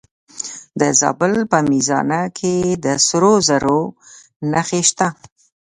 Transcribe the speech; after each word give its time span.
د 0.79 0.81
زابل 0.99 1.33
په 1.51 1.59
میزانه 1.71 2.21
کې 2.37 2.55
د 2.83 2.85
سرو 3.07 3.33
زرو 3.47 3.81
نښې 4.51 4.81
شته. 4.89 5.07